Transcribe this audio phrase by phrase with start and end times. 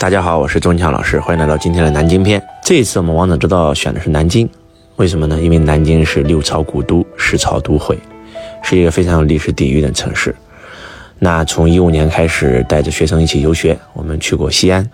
[0.00, 2.40] 大家好，我是钟强老师，欢迎来到今天的南京篇。
[2.62, 4.48] 这一次我们王者之道选的是南京，
[4.94, 5.36] 为什么呢？
[5.42, 7.98] 因为南京是六朝古都，十朝都会，
[8.62, 10.32] 是一个非常有历史底蕴的城市。
[11.18, 14.88] 那从一五年开始，带着学生一起游学，我们去过西安，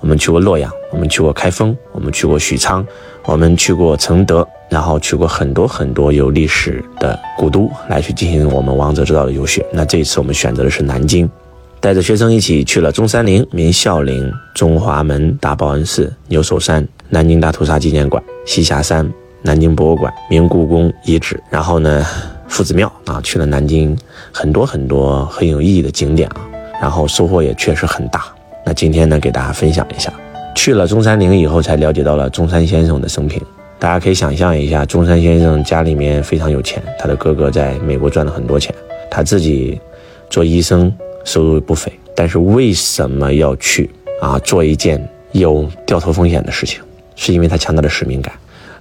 [0.00, 2.86] 我们去过洛阳，我们去过开封，我们去过许昌，
[3.24, 9.64] 我们去过承德，然后去过很多很多有历史的古都，来去进行我们王者之道的游学。
[9.72, 11.26] 那这一次我们选择的是南京。
[11.84, 19.06] 带着学生一起去了中山陵、明孝陵、中华门、大报恩寺、牛首山、南京大屠杀纪念馆、栖霞山、
[19.42, 22.02] 南京博物馆、明故宫遗址，然后呢，
[22.48, 23.94] 夫子庙啊，去了南京
[24.32, 26.48] 很多很多很有意义的景点啊，
[26.80, 28.24] 然后收获也确实很大。
[28.64, 30.10] 那今天呢，给大家分享一下，
[30.54, 33.38] 去了中山陵以后，才了解到了中山先生的生平。
[33.78, 38.74] 大家可以想象一下，中山先生家里面非常有钱，他的哥哥在美国赚了很多钱，
[39.10, 39.78] 他自己
[40.30, 40.90] 做医生。
[41.24, 45.02] 收入不菲，但是为什么要去啊做一件
[45.32, 46.80] 有掉头风险的事情？
[47.16, 48.32] 是因为他强大的使命感。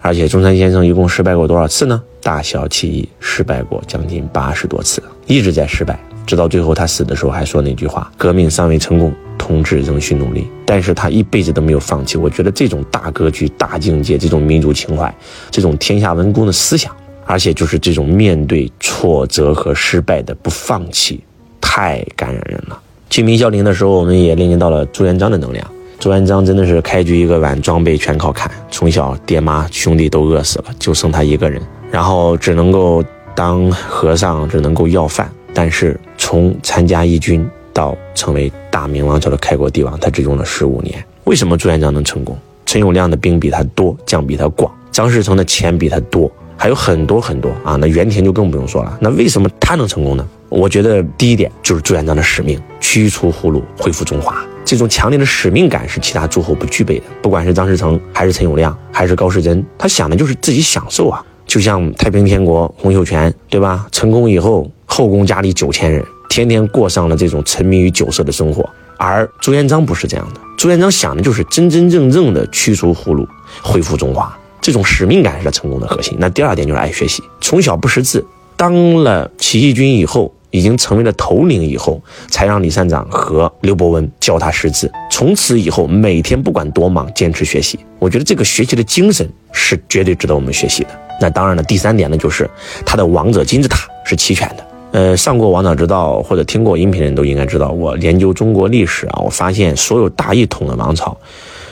[0.01, 2.03] 而且中山先生一共失败过多少次呢？
[2.21, 12.17] 大小起义失败过将近八十多次，一直在失败，直到最后他死的时候还说那句话：“革命尚未成功，同志仍需努力。”但是他一辈子都没有放弃。
[12.17, 15.13] 我觉得这种大格局、大境界，这种民族情怀，
[15.49, 16.93] 这种天下文公的思想，
[17.25, 21.23] 而且就是这种面对挫折和失败的不放弃。
[21.65, 22.77] 太感染人了。
[23.09, 25.65] 去明孝陵的时候，我们也链接到了朱元璋的能量。
[25.97, 28.51] 朱元璋真的是开局一个碗，装备全靠看。
[28.69, 33.01] 从小爹妈兄弟都饿死了，就剩他一个人，然后只能够
[33.33, 35.31] 当和尚，只能够要饭。
[35.53, 41.01] 但是从参加义军到成为大明王朝的开国帝王，他只用了十五年。
[41.23, 42.37] 为什么朱元璋能成功？
[42.65, 47.77] 陈友谅的兵比他多，将比他广，张士诚的钱比他多，还有很多很多啊。
[47.77, 48.97] 那袁廷就更不用说了。
[48.99, 50.27] 那为什么他能成功呢？
[50.53, 54.45] 我觉得第一点就是朱元璋的使命，驱除胡虏，恢复中华。
[54.63, 57.05] 这种强烈的使命感是其他诸侯不具备的。
[57.23, 61.25] 不管是张士诚，还是陈友谅，还是高士珍，他想的就是自己享受啊。
[61.47, 63.87] 就像太平天国洪秀全，对吧？
[63.91, 68.63] 成功以后，后宫佳丽九千人，天天过上了这种沉迷于酒色的生活。
[68.97, 73.27] 而朱元璋不是这样的，朱元璋想的就是真真正正的驱除胡虏，
[73.63, 74.31] 恢复中华。
[74.61, 76.15] 这种使命感是他成功的核心。
[76.19, 78.23] 那第二点就是爱学习，从小不识字，
[78.55, 80.31] 当了起义军以后。
[80.53, 81.99] 已经成为了头领以后，
[82.29, 84.89] 才让李善长和刘伯温教他识字。
[85.09, 87.79] 从此以后，每天不管多忙，坚持学习。
[87.97, 90.89] 我觉得这个学习的精神是绝对值得我们学习的。
[91.19, 92.47] 那当然了，第三点呢，就是
[92.85, 94.67] 他的王者金字塔是齐全的。
[94.91, 101.17] 呃，上过王者之道或者听过音频的人都应该知道，我研究中国历史啊，我发现所有大一统的王朝，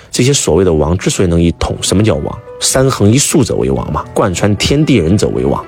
[0.10, 2.40] 这些所谓的王之所以能一统，什么叫王？
[2.60, 5.64] 三横一竖者为王嘛，贯穿天地人者为王。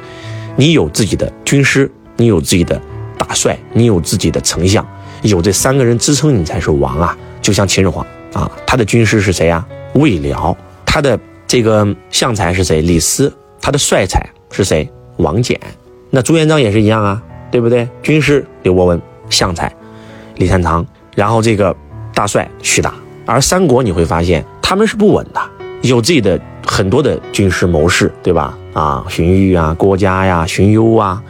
[0.56, 2.82] 你有自己的军师，你有自己的。
[3.18, 4.86] 大帅，你有自己的丞相，
[5.22, 7.18] 有这三个人支撑，你才是王啊！
[7.42, 9.66] 就像秦始皇啊，他的军师是谁呀？
[9.94, 12.82] 魏辽，他的这个相才是谁？
[12.82, 13.32] 李斯，
[13.62, 14.90] 他的帅才是谁？
[15.18, 15.58] 王翦。
[16.10, 17.22] 那朱元璋也是一样啊，
[17.52, 17.88] 对不对？
[18.02, 19.74] 军师刘伯温，相才
[20.36, 20.86] 李善长，
[21.16, 21.76] 然后这个
[22.14, 22.94] 大帅徐达。
[23.26, 25.42] 而三国你会发现他们是不稳的，
[25.82, 28.58] 有自己的很多的军师谋士，对吧？
[28.74, 31.22] 啊，荀彧啊，郭嘉呀，荀攸啊。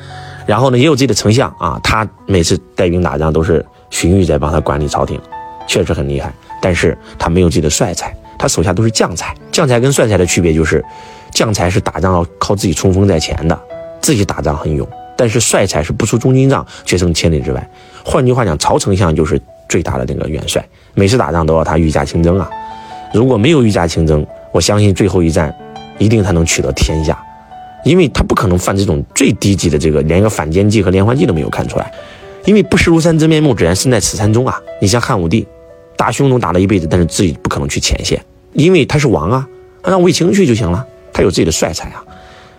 [0.46, 5.20] 然后呢，也有自己的丞相啊，他每次带兵打仗都是荀彧在帮他管理朝廷，
[5.68, 6.34] 确实很厉害。
[6.62, 9.36] 但是他没有自己的帅才，他手下都是将才。
[9.52, 10.84] 将才跟帅才的区别就是，
[11.32, 13.60] 将才是打仗要靠自己冲锋在前的，
[14.02, 14.86] 自己打仗很勇；
[15.18, 17.70] 但是帅才是不出中军帐，决胜千里之外。
[18.04, 22.50] 换句话讲，曹丞相就是最大的那个元帅，每次打仗都要他御驾亲征啊。
[23.14, 25.54] 如果没有御驾亲征，我相信最后一战，
[25.98, 27.22] 一定他能取得天下。
[27.84, 31.92] 因为他不可能犯这种最低级的这个，连个反间计和连环计都没有看出来。
[32.46, 34.60] 因为不识庐山真面目，只缘身在此山中啊！
[34.82, 35.48] 你像汉武帝，
[35.96, 39.48] 打匈奴打了一辈子，但是自己不可能去前线，因为他是王啊，
[39.86, 42.04] 让卫青去就行了，他有自己的帅才啊，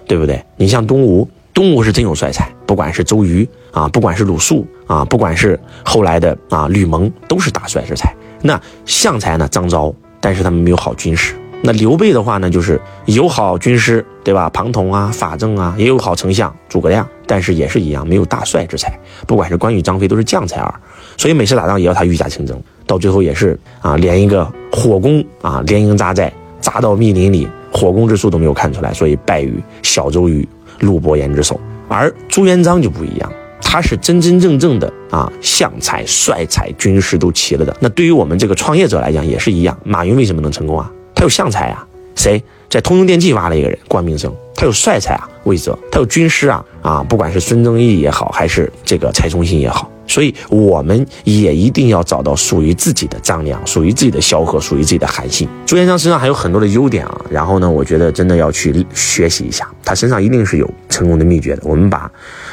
[0.06, 0.42] 对不对？
[0.56, 8.14] 你像东吴，东吴是真有帅才，不管是周瑜啊，不管是鲁肃啊，不管是后来的啊吕蒙，都是大帅之才。
[8.40, 9.46] 那相才呢？
[9.48, 11.34] 张昭，但是他们没有好军师。
[11.66, 14.50] 那刘备的话呢，就是有好军师，对吧？
[14.52, 18.92] 庞统啊，法正啊，也有好丞相诸葛亮，但是也是一样，没有大帅之才。
[19.26, 20.74] 不管是关羽、张飞，都是将才儿，
[21.16, 26.30] 所以每次打仗也要他御驾亲征，到最后也是啊，连一个火攻啊，连营扎寨，
[26.60, 30.46] 扎到密林里，火攻之术都没有看出来，所以败于小周瑜、
[30.80, 31.58] 陆伯言之手。
[31.88, 33.32] 而朱元璋就不一样，
[33.62, 37.74] 他是真真正正的啊，相才、帅才、军师都齐了的。
[37.80, 40.92] 那对于我们这个创业者来讲也是一样，马云为什么能成功啊？
[41.14, 55.48] 他有相才啊，谁在通用电气挖了一个人关明生，他有帅才啊，魏泽，他有军师啊啊，不管是孙正义也好，还是这个蔡崇信也好，所以我们也一定要找到属于自己的张良，属于自己的萧何，属于自己的韩信。
[55.64, 61.62] 朱元璋身上还有很多的优点啊，然后呢，我觉得真的要去学习一下，他身上一定是有成功的秘诀的。
[61.64, 62.10] 我们把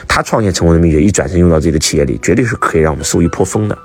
[0.08, 3.78] 他创业成功的秘诀一转身用到自己的企业里，绝对是可以让我们收益颇丰的。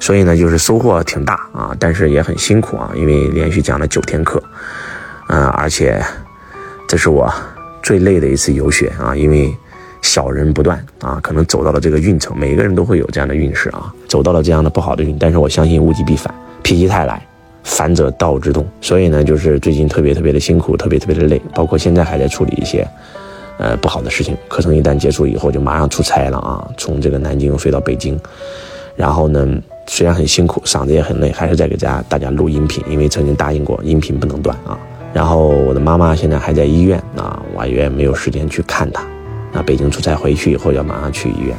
[0.00, 4.42] 所以呢，就是收获挺大啊，但是也很辛苦啊，因为连续讲了九天课，
[5.28, 6.02] 嗯，而且
[6.86, 7.32] 这是我
[7.82, 9.54] 最累的一次游学啊，因为。
[10.00, 15.18] 小人不断啊，可能走到了这个运程，每个人都会有这样的运势啊，走到了这样的不好的运。
[15.18, 17.20] 但是我相信物极必反，否极泰来，
[17.64, 18.64] 反者道之动。
[18.80, 22.88] 所以呢，就是最近特别特别的辛苦，特别特别的累，包括现在还在处理一些，
[23.58, 24.36] 呃，不好的事情。
[24.46, 28.18] 课程一旦结束以后，就马上出差了啊，从这个南京飞到北京。
[28.94, 29.48] 然后呢，
[29.88, 34.78] 虽然很辛苦，嗓子也很累，还是在给大家大家录音频，因为曾经答应过音频不能断啊。
[35.14, 39.02] 然后我的妈妈现在还在医院啊，我也没有时间去看她。
[39.50, 41.56] 那北京出差回去以后要马上去医院，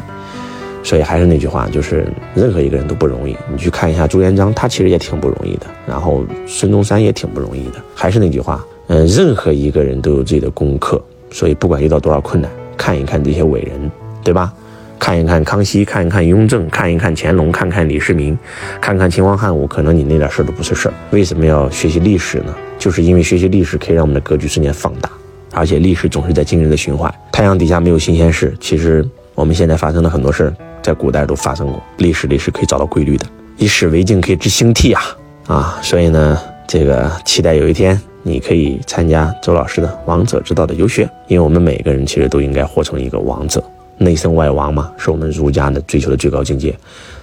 [0.84, 2.06] 所以还是那句话，就是
[2.36, 3.36] 任何一个人都不容易。
[3.52, 5.66] 你去看一下朱元璋，他其实也挺不容易的。
[5.88, 7.82] 然后孙中山也挺不容易的。
[7.96, 11.02] 还是那句话，嗯，任何一个人都有自己的功课。
[11.32, 13.92] 所以不管遇到多少困难，看一看这些伟人，
[14.24, 14.54] 对吧？
[15.00, 18.38] 看一看康熙，看一看雍正，看一看乾隆，看看李世民，
[18.80, 20.94] 看看秦皇汉武，可能你那点事儿都不是事儿。
[21.12, 22.54] 为什么要学习历史呢？
[22.78, 25.10] 就是因为学习历史可以让我们的格局瞬间放大。
[25.52, 28.56] 而且历史总是在惊人的循环，太阳底下没有新鲜事。
[28.60, 29.04] 其实
[29.34, 30.54] 我们现在发生的很多事儿，
[30.84, 31.82] 在古代都发生过。
[31.98, 33.26] 历史里是可以找到规律的，
[33.58, 35.02] 以史为镜，可以知兴替啊
[35.48, 35.80] 啊！
[35.82, 36.38] 所以呢，
[36.68, 43.62] 这个期待有一天你可以参加周老师的王者之道的游学，因为我们每个人其实都应该活成一个王者，
[44.00, 46.76] 内圣外王嘛，是我们儒家的追求的最高境界。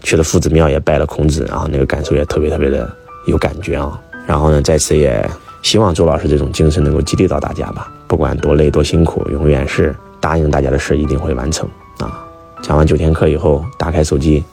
[0.05, 2.89] 去了夫子庙也拜了孔子，然后那个感受也特别特别的
[3.27, 4.01] 有感觉啊。
[4.29, 5.29] 然后呢，在此也。
[5.63, 11.69] 希望周老师这种精神能够激励到大家吧，不管多累多辛苦，永远是答应大家的事一定会完成
[11.99, 12.25] 啊！
[12.63, 14.45] 讲完九天课以后，打开手机，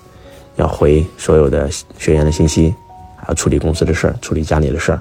[0.56, 1.69] 要回所有的
[2.00, 2.74] 学员的信息，
[3.16, 5.00] 还要处理公司的事儿，处理家里的事儿，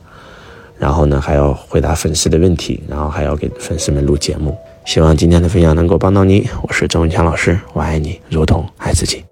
[0.76, 4.54] 然后呢还要回答粉丝的问题，然后还要给粉丝们录节目。
[4.84, 6.48] 希望今天的分享能够帮到你。
[6.62, 9.24] 我是周文强老师，我爱你如同爱自己。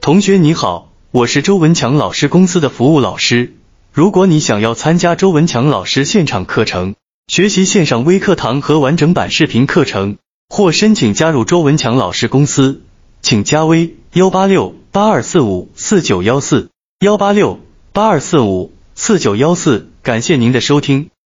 [0.00, 3.54] 同学你好，我是周文强老师公司的服务老师。
[3.92, 6.94] 如果你想要参加周文强老师现场课程，
[7.28, 10.16] 学习线上微课堂和完整版视频课程，
[10.48, 12.82] 或申请加入周文强老师公司，
[13.22, 16.70] 请加微幺八六八二四五四九幺四
[17.00, 17.60] 幺八六
[17.92, 19.88] 八二四五四九幺四。
[20.02, 21.10] 感谢您的收听。